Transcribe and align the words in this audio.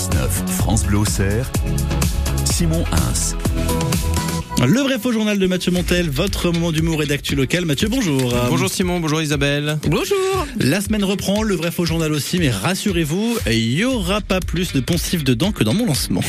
6-9, 0.00 0.48
France 0.56 0.84
Bleu 0.84 0.96
Auxerre, 0.96 1.52
Simon 2.46 2.84
Hins. 2.90 3.36
Le 4.66 4.80
vrai 4.80 4.98
faux 4.98 5.12
journal 5.12 5.38
de 5.38 5.46
Mathieu 5.46 5.72
Montel, 5.72 6.08
votre 6.08 6.50
moment 6.52 6.72
d'humour 6.72 7.02
et 7.02 7.06
d'actu 7.06 7.34
local. 7.34 7.66
Mathieu, 7.66 7.88
bonjour. 7.88 8.32
Bonjour 8.48 8.70
Simon, 8.70 8.98
bonjour 8.98 9.20
Isabelle. 9.20 9.78
Bonjour. 9.86 10.46
La 10.58 10.80
semaine 10.80 11.04
reprend, 11.04 11.42
le 11.42 11.54
vrai 11.54 11.70
faux 11.70 11.84
journal 11.84 12.14
aussi, 12.14 12.38
mais 12.38 12.48
rassurez-vous, 12.48 13.36
il 13.50 13.74
n'y 13.74 13.84
aura 13.84 14.22
pas 14.22 14.40
plus 14.40 14.72
de 14.72 14.80
poncifs 14.80 15.22
dedans 15.22 15.52
que 15.52 15.64
dans 15.64 15.74
mon 15.74 15.84
lancement. 15.84 16.22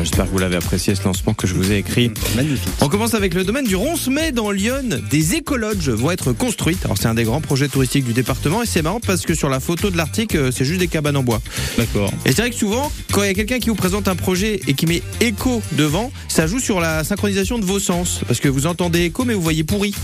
J'espère 0.00 0.26
que 0.26 0.30
vous 0.30 0.38
l'avez 0.38 0.56
apprécié 0.56 0.94
ce 0.94 1.04
lancement 1.04 1.34
que 1.34 1.46
je 1.46 1.54
vous 1.54 1.72
ai 1.72 1.78
écrit. 1.78 2.10
Magnifique. 2.34 2.68
On 2.80 2.88
commence 2.88 3.14
avec 3.14 3.34
le 3.34 3.44
domaine 3.44 3.64
du 3.64 3.76
Roncemet 3.76 4.32
dans 4.32 4.50
Lyon. 4.50 5.00
Des 5.10 5.34
écologes 5.34 5.88
vont 5.88 6.10
être 6.10 6.32
construites. 6.32 6.84
Alors 6.84 6.98
c'est 6.98 7.06
un 7.08 7.14
des 7.14 7.24
grands 7.24 7.40
projets 7.40 7.68
touristiques 7.68 8.04
du 8.04 8.12
département 8.12 8.62
et 8.62 8.66
c'est 8.66 8.82
marrant 8.82 9.00
parce 9.00 9.22
que 9.22 9.34
sur 9.34 9.48
la 9.48 9.60
photo 9.60 9.90
de 9.90 9.96
l'article, 9.96 10.36
euh, 10.36 10.50
c'est 10.50 10.64
juste 10.64 10.80
des 10.80 10.88
cabanes 10.88 11.16
en 11.16 11.22
bois. 11.22 11.40
D'accord. 11.78 12.12
Et 12.24 12.32
c'est 12.32 12.42
vrai 12.42 12.50
que 12.50 12.56
souvent, 12.56 12.90
quand 13.12 13.22
il 13.22 13.26
y 13.28 13.30
a 13.30 13.34
quelqu'un 13.34 13.58
qui 13.58 13.68
vous 13.68 13.74
présente 13.74 14.08
un 14.08 14.16
projet 14.16 14.60
et 14.66 14.74
qui 14.74 14.86
met 14.86 15.02
écho 15.20 15.62
devant, 15.72 16.10
ça 16.28 16.46
joue 16.46 16.58
sur 16.58 16.80
la 16.80 17.04
synchronisation 17.04 17.58
de 17.58 17.64
vos 17.64 17.78
sens. 17.78 18.20
Parce 18.26 18.40
que 18.40 18.48
vous 18.48 18.66
entendez 18.66 19.04
écho 19.04 19.24
mais 19.24 19.34
vous 19.34 19.42
voyez 19.42 19.64
pourri. 19.64 19.94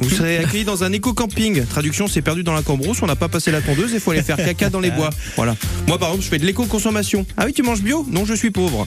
Vous 0.00 0.10
serez 0.16 0.38
accueilli 0.38 0.64
dans 0.64 0.84
un 0.84 0.92
éco-camping. 0.92 1.64
Traduction, 1.66 2.08
c'est 2.08 2.22
perdu 2.22 2.42
dans 2.42 2.54
la 2.54 2.62
cambrousse, 2.62 3.02
on 3.02 3.06
n'a 3.06 3.16
pas 3.16 3.28
passé 3.28 3.50
la 3.50 3.60
tondeuse 3.60 3.92
et 3.92 3.96
il 3.96 4.00
faut 4.00 4.12
aller 4.12 4.22
faire 4.22 4.36
caca 4.36 4.70
dans 4.70 4.80
les 4.80 4.90
bois. 4.90 5.10
Voilà. 5.36 5.56
Moi 5.86 5.98
par 5.98 6.08
exemple, 6.08 6.24
je 6.24 6.30
fais 6.30 6.38
de 6.38 6.46
l'éco-consommation. 6.46 7.26
Ah 7.36 7.44
oui, 7.46 7.52
tu 7.52 7.62
manges 7.62 7.82
bio? 7.82 8.06
Non, 8.10 8.24
je 8.24 8.34
suis 8.34 8.50
pauvre. 8.50 8.86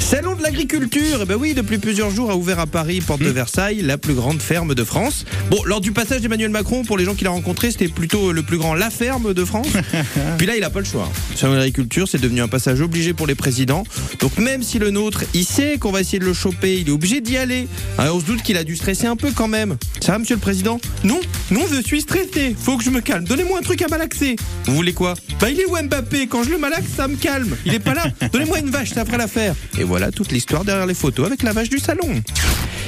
Salon 0.00 0.34
de 0.34 0.42
l'agriculture, 0.42 1.20
eh 1.22 1.24
ben 1.24 1.36
oui, 1.36 1.54
depuis 1.54 1.78
plusieurs 1.78 2.10
jours 2.10 2.32
a 2.32 2.36
ouvert 2.36 2.58
à 2.58 2.66
Paris, 2.66 3.00
porte 3.00 3.20
de 3.20 3.28
Versailles, 3.28 3.80
la 3.82 3.96
plus 3.96 4.14
grande 4.14 4.42
ferme 4.42 4.74
de 4.74 4.82
France. 4.82 5.24
Bon, 5.50 5.62
lors 5.64 5.80
du 5.80 5.92
passage 5.92 6.20
d'Emmanuel 6.20 6.50
Macron, 6.50 6.82
pour 6.82 6.98
les 6.98 7.04
gens 7.04 7.14
qu'il 7.14 7.28
a 7.28 7.30
rencontrés, 7.30 7.70
c'était 7.70 7.86
plutôt 7.86 8.32
le 8.32 8.42
plus 8.42 8.58
grand 8.58 8.74
la 8.74 8.90
ferme 8.90 9.34
de 9.34 9.44
France. 9.44 9.68
Puis 10.38 10.46
là, 10.48 10.56
il 10.56 10.64
a 10.64 10.70
pas 10.70 10.80
le 10.80 10.84
choix. 10.84 11.08
Salon 11.36 11.52
de 11.52 11.58
l'agriculture, 11.58 12.08
c'est 12.08 12.20
devenu 12.20 12.40
un 12.40 12.48
passage 12.48 12.80
obligé 12.80 13.12
pour 13.12 13.28
les 13.28 13.36
présidents. 13.36 13.84
Donc 14.18 14.36
même 14.38 14.64
si 14.64 14.80
le 14.80 14.90
nôtre, 14.90 15.22
il 15.32 15.44
sait 15.44 15.78
qu'on 15.78 15.92
va 15.92 16.00
essayer 16.00 16.18
de 16.18 16.24
le 16.24 16.34
choper, 16.34 16.80
il 16.80 16.88
est 16.88 16.92
obligé 16.92 17.20
d'y 17.20 17.36
aller. 17.36 17.68
Hein, 17.98 18.08
on 18.12 18.18
se 18.18 18.24
doute 18.24 18.42
qu'il 18.42 18.56
a 18.56 18.64
dû 18.64 18.74
stresser 18.74 19.06
un 19.06 19.16
peu 19.16 19.30
quand 19.32 19.48
même. 19.48 19.76
Ça 20.00 20.12
va, 20.12 20.18
monsieur 20.18 20.34
le 20.34 20.40
président? 20.40 20.80
Non, 21.04 21.20
non, 21.52 21.62
je 21.70 21.80
suis 21.82 22.00
stressé. 22.00 22.56
Faut 22.58 22.76
que 22.76 22.82
je 22.82 22.90
me 22.90 23.00
calme. 23.00 23.24
Donnez-moi 23.24 23.58
un 23.60 23.62
truc 23.62 23.80
à 23.82 23.88
malaxer. 23.88 24.34
Vous 24.64 24.74
voulez 24.74 24.92
quoi? 24.92 25.14
Bah, 25.40 25.50
il 25.50 25.60
est 25.60 25.66
où 25.66 25.76
Mbappé? 25.80 26.26
Quand 26.26 26.42
je 26.42 26.50
le 26.50 26.58
malaxe, 26.58 26.88
ça 26.96 27.06
me 27.06 27.16
calme. 27.16 27.54
Il 27.64 27.74
est 27.74 27.78
pas 27.78 27.94
là. 27.94 28.06
Donnez-moi 28.32 28.58
une 28.58 28.70
vache, 28.70 28.90
ça 28.90 29.04
fera 29.04 29.18
l'affaire. 29.18 29.54
Et 29.78 29.84
voilà 29.90 30.12
toute 30.12 30.30
l'histoire 30.30 30.64
derrière 30.64 30.86
les 30.86 30.94
photos 30.94 31.26
avec 31.26 31.42
la 31.42 31.52
vache 31.52 31.68
du 31.68 31.80
salon. 31.80 32.22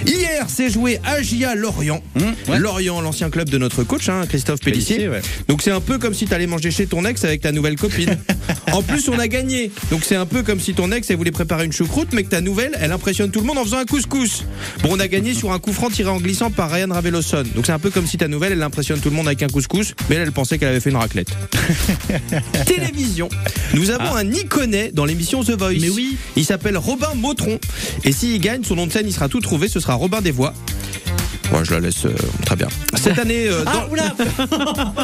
Hier, 0.06 0.46
c'est 0.46 0.70
joué 0.70 1.00
Agia 1.02 1.56
Lorient. 1.56 2.00
ouais. 2.48 2.58
Lorient, 2.60 3.00
l'ancien 3.00 3.28
club 3.28 3.50
de 3.50 3.58
notre 3.58 3.82
coach, 3.82 4.08
hein, 4.08 4.22
Christophe 4.28 4.60
Pellissier. 4.60 4.98
Pellissier, 4.98 5.16
ouais. 5.16 5.22
Donc 5.48 5.62
c'est 5.62 5.72
un 5.72 5.80
peu 5.80 5.98
comme 5.98 6.14
si 6.14 6.26
t'allais 6.26 6.46
manger 6.46 6.70
chez 6.70 6.86
ton 6.86 7.04
ex 7.04 7.24
avec 7.24 7.40
ta 7.40 7.50
nouvelle 7.50 7.74
copine. 7.74 8.16
en 8.72 8.82
plus, 8.82 9.08
on 9.08 9.18
a 9.18 9.28
gagné. 9.28 9.70
Donc 9.90 10.02
c'est 10.04 10.16
un 10.16 10.26
peu 10.26 10.42
comme 10.42 10.60
si 10.60 10.74
ton 10.74 10.90
ex, 10.92 11.10
elle 11.10 11.16
voulait 11.16 11.30
préparer 11.30 11.64
une 11.64 11.72
choucroute, 11.72 12.08
mais 12.12 12.24
que 12.24 12.30
ta 12.30 12.40
nouvelle, 12.40 12.76
elle 12.80 12.92
impressionne 12.92 13.30
tout 13.30 13.40
le 13.40 13.46
monde 13.46 13.58
en 13.58 13.64
faisant 13.64 13.78
un 13.78 13.84
couscous. 13.84 14.44
Bon, 14.82 14.90
on 14.92 15.00
a 15.00 15.08
gagné 15.08 15.34
sur 15.34 15.52
un 15.52 15.58
coup 15.58 15.72
franc 15.72 15.90
tiré 15.90 16.08
en 16.08 16.18
glissant 16.18 16.50
par 16.50 16.70
Ryan 16.70 16.88
Raveloson. 16.90 17.44
Donc 17.54 17.66
c'est 17.66 17.72
un 17.72 17.78
peu 17.78 17.90
comme 17.90 18.06
si 18.06 18.16
ta 18.16 18.28
nouvelle, 18.28 18.52
elle 18.52 18.62
impressionne 18.62 19.00
tout 19.00 19.10
le 19.10 19.16
monde 19.16 19.26
avec 19.26 19.42
un 19.42 19.48
couscous, 19.48 19.94
mais 20.08 20.16
elle, 20.16 20.22
elle 20.22 20.32
pensait 20.32 20.58
qu'elle 20.58 20.68
avait 20.68 20.80
fait 20.80 20.90
une 20.90 20.96
raclette. 20.96 21.28
Télévision. 22.66 23.28
Nous 23.74 23.90
avons 23.90 24.14
un 24.14 24.30
Iconet 24.30 24.90
dans 24.92 25.04
l'émission 25.04 25.42
The 25.42 25.50
Voice. 25.50 25.78
Mais 25.80 25.90
oui. 25.90 26.16
Il 26.36 26.44
s'appelle 26.44 26.76
Robin 26.76 27.14
Motron. 27.14 27.58
Et 28.04 28.12
s'il 28.12 28.40
gagne, 28.40 28.64
son 28.64 28.76
nom 28.76 28.86
de 28.86 28.92
scène, 28.92 29.06
il 29.06 29.12
sera 29.12 29.28
tout 29.28 29.40
trouvé. 29.40 29.68
Ce 29.68 29.80
sera 29.80 29.94
Robin 29.94 30.20
des 30.20 30.30
Voix. 30.30 30.54
Ouais, 31.52 31.64
je 31.64 31.72
la 31.74 31.80
laisse 31.80 32.06
euh, 32.06 32.10
très 32.46 32.56
bien. 32.56 32.68
Cette 32.94 33.18
année, 33.18 33.46
euh, 33.46 33.64
dans- 33.64 33.88
oula 33.90 34.14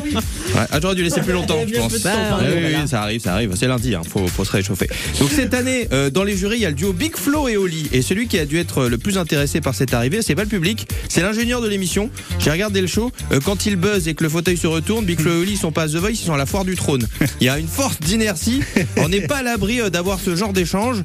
Ouais, 0.05 0.67
ah, 0.71 0.79
j'aurais 0.81 0.95
dû 0.95 1.03
laisser 1.03 1.21
plus 1.21 1.33
longtemps, 1.35 1.59
je 1.67 1.75
pense. 1.79 2.01
Bah, 2.01 2.11
Ah 2.33 2.39
oui, 2.43 2.75
oui, 2.81 2.89
ça 2.89 3.03
arrive, 3.03 3.21
ça 3.21 3.35
arrive. 3.35 3.53
C'est 3.55 3.67
lundi, 3.69 3.95
hein, 3.95 4.01
faut, 4.09 4.27
faut 4.27 4.45
se 4.45 4.53
réchauffer. 4.53 4.89
Donc 5.21 5.31
cette 5.31 5.53
année, 5.53 5.89
euh, 5.93 6.09
dans 6.11 6.25
les 6.25 6.37
jurys, 6.37 6.57
il 6.57 6.63
y 6.63 6.67
a 6.67 6.71
le 6.71 6.75
duo 6.75 6.93
Big 6.93 7.17
Flo 7.17 7.49
et 7.49 7.57
Oli. 7.59 7.89
Et 7.93 8.01
celui 8.03 8.29
qui 8.29 8.39
a 8.39 8.47
dû 8.47 8.59
être 8.59 8.87
le 8.87 8.97
plus 8.99 9.19
intéressé 9.19 9.61
par 9.61 9.75
cette 9.75 9.93
arrivée, 9.93 10.23
c'est 10.23 10.35
pas 10.35 10.43
le 10.45 10.49
public, 10.49 10.89
c'est 11.09 11.21
l'ingénieur 11.23 11.61
de 11.61 11.69
l'émission. 11.69 12.11
J'ai 12.39 12.51
regardé 12.51 12.81
le 12.81 12.87
show. 12.87 13.13
Quand 13.45 13.67
il 13.67 13.77
buzz 13.77 14.09
et 14.09 14.15
que 14.15 14.25
le 14.25 14.31
fauteuil 14.31 14.57
se 14.57 14.67
retourne, 14.67 15.05
Big 15.05 15.21
Flo 15.21 15.33
et 15.33 15.43
Oli 15.43 15.57
sont 15.57 15.73
pas 15.73 15.83
à 15.83 15.89
The 15.89 15.97
Voice, 15.97 16.11
ils 16.13 16.17
sont 16.17 16.33
à 16.35 16.39
la 16.39 16.47
foire 16.47 16.65
du 16.65 16.77
trône. 16.77 17.07
Il 17.41 17.47
y 17.47 17.51
a 17.51 17.59
une 17.59 17.69
force 17.69 18.01
d'inertie. 18.01 18.63
On 18.97 19.09
n'est 19.11 19.21
pas 19.27 19.39
à 19.39 19.43
l'abri 19.43 19.81
d'avoir 19.91 20.19
ce 20.19 20.35
genre 20.35 20.53
d'échange. 20.55 21.03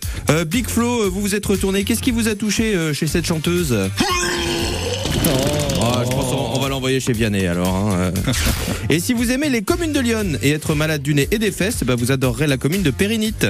Big 0.48 0.68
Flo, 0.70 1.10
vous 1.12 1.20
vous 1.22 1.36
êtes 1.36 1.46
retourné. 1.46 1.84
Qu'est-ce 1.84 2.02
qui 2.02 2.12
vous 2.12 2.28
a 2.30 2.36
touché 2.36 2.76
chez 2.94 3.08
cette 3.08 3.28
chanteuse? 3.28 3.76
Ah, 4.00 4.04
chez 7.00 7.14
Vianney 7.14 7.48
alors. 7.48 7.74
hein, 7.76 7.98
euh. 7.98 8.12
Et 8.90 9.00
si 9.00 9.14
vous 9.14 9.32
aimez 9.32 9.50
les 9.50 9.62
communes 9.62 9.94
de 9.94 10.00
Lyon 10.00 10.38
et 10.42 10.52
être 10.52 10.76
malade 10.76 11.02
du 11.02 11.14
nez 11.14 11.28
et 11.32 11.40
des 11.40 11.52
fesses, 11.52 11.84
bah 11.84 11.96
vous 11.96 12.12
adorerez 12.12 12.48
la 12.48 12.58
commune 12.58 12.84
de 12.84 12.92
Périnite. 12.92 13.48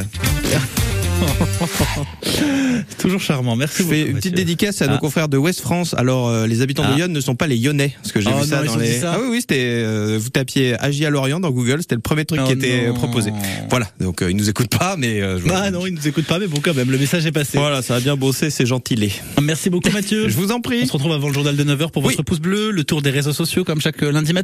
Toujours 3.00 3.22
charmant, 3.22 3.56
merci 3.56 3.78
Je 3.80 3.84
beaucoup. 3.84 3.96
fais 3.96 4.02
une 4.08 4.16
petite 4.18 4.36
dédicace 4.36 4.82
à 4.82 4.88
nos 4.88 4.94
Ah. 4.96 4.98
confrères 4.98 5.28
de 5.30 5.38
West 5.38 5.62
France. 5.62 5.94
Alors 5.98 6.30
euh, 6.30 6.48
les 6.48 6.62
habitants 6.62 6.84
Ah. 6.86 6.92
de 6.92 6.98
Lyon 6.98 7.08
ne 7.10 7.20
sont 7.22 7.36
pas 7.36 7.48
les 7.48 7.58
Lyonnais, 7.58 7.94
parce 8.02 8.12
que 8.12 8.22
j'ai 8.22 8.30
Oh 8.34 8.40
vu 8.42 8.48
ça 8.48 8.62
non, 8.64 8.74
dans 8.74 8.78
les. 8.78 9.00
ça 9.00 9.14
Ah 9.16 9.20
oui 9.22 9.28
oui, 9.32 9.42
c'était 9.42 9.60
euh, 9.62 10.18
vous 10.22 10.30
tapiez 10.30 10.76
Agi 10.80 11.06
à 11.06 11.10
Lorient 11.10 11.40
dans 11.40 11.52
Google, 11.52 11.80
c'était 11.82 11.96
le 11.96 12.02
premier 12.02 12.26
truc 12.26 12.40
Oh 12.44 12.48
qui 12.48 12.54
était 12.54 12.88
non. 12.88 12.94
proposé. 12.94 13.32
Voilà, 13.70 13.88
donc 14.00 14.22
euh, 14.22 14.32
ils 14.32 14.38
nous 14.38 14.50
écoutent 14.50 14.76
pas, 14.76 14.96
mais 14.98 15.22
euh, 15.22 15.40
Ah 15.54 15.72
non, 15.72 15.86
ils 15.86 15.94
nous 15.94 16.08
écoutent 16.08 16.26
pas, 16.26 16.40
mais 16.40 16.48
bon, 16.48 16.60
quand 16.62 16.74
même, 16.76 16.92
le 16.92 16.98
message 16.98 17.26
est 17.26 17.32
passé. 17.32 17.58
voilà, 17.58 17.82
ça 17.82 17.96
a 17.96 18.00
bien 18.00 18.16
bossé, 18.16 18.50
c'est 18.50 18.66
gentilé. 18.66 19.12
Merci 19.42 19.70
beaucoup, 19.70 19.92
Mathieu. 19.92 20.28
Je 20.34 20.36
vous 20.36 20.52
en 20.52 20.62
prie. 20.62 20.82
On 20.84 20.88
se 20.88 20.94
retrouve 20.94 21.14
avant 21.14 21.28
le 21.28 21.34
journal 21.34 21.56
de 21.56 21.64
9h 21.64 21.92
pour 21.92 22.04
Oui. 22.04 22.14
votre 22.14 22.24
pouce 22.24 22.40
bleu, 22.40 22.72
le 22.72 22.84
tour 22.84 23.02
des 23.02 23.10
réseaux 23.12 23.34
sociaux 23.34 23.64
comme 23.64 23.82
chaque 23.82 24.02
lundi 24.02 24.34
matin. 24.34 24.42